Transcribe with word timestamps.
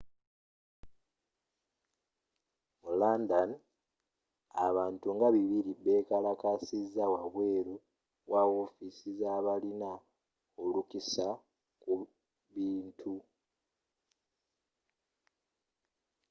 mu 2.81 2.91
london 3.01 3.49
abantu 4.67 5.07
nga 5.15 5.27
200 5.35 5.77
bekalakasiza 5.85 7.03
wabweru 7.13 7.73
wa 8.31 8.41
wofiisi 8.53 9.09
zabalina 9.19 9.91
olukusa 10.63 11.27
ku 11.81 11.93
bintu 12.53 13.13